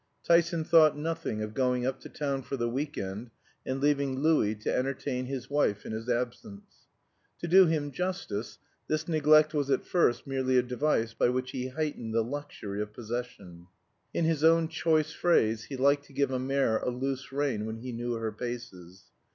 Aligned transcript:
Tyson 0.23 0.63
thought 0.63 0.97
nothing 0.97 1.43
of 1.43 1.53
going 1.53 1.85
up 1.85 1.99
to 1.99 2.09
town 2.09 2.41
for 2.41 2.57
the 2.57 2.67
week 2.67 2.97
end 2.97 3.29
and 3.67 3.79
leaving 3.79 4.17
Louis 4.17 4.55
to 4.55 4.75
entertain 4.75 5.27
his 5.27 5.47
wife 5.47 5.85
in 5.85 5.91
his 5.91 6.09
absence. 6.09 6.87
To 7.37 7.47
do 7.47 7.67
him 7.67 7.91
justice, 7.91 8.57
this 8.87 9.07
neglect 9.07 9.53
was 9.53 9.69
at 9.69 9.85
first 9.85 10.25
merely 10.25 10.57
a 10.57 10.63
device 10.63 11.13
by 11.13 11.29
which 11.29 11.51
he 11.51 11.67
heightened 11.67 12.15
the 12.15 12.23
luxury 12.23 12.81
of 12.81 12.93
possession. 12.93 13.67
In 14.11 14.25
his 14.25 14.43
own 14.43 14.69
choice 14.69 15.11
phrase, 15.13 15.65
he 15.65 15.77
"liked 15.77 16.05
to 16.05 16.13
give 16.13 16.31
a 16.31 16.39
mare 16.39 16.77
a 16.79 16.89
loose 16.89 17.31
rein 17.31 17.67
when 17.67 17.77
he 17.77 17.91
knew 17.91 18.13
her 18.13 18.31
paces." 18.31 19.03